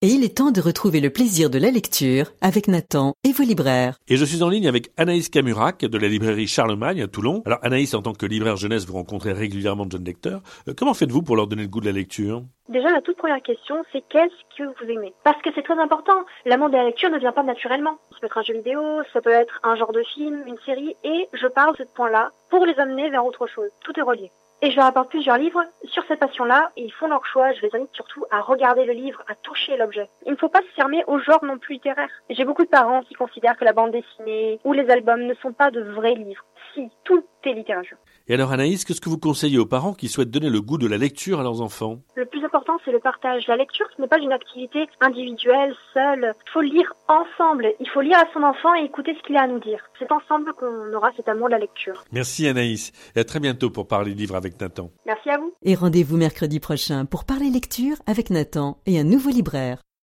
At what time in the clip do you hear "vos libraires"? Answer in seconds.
3.32-3.96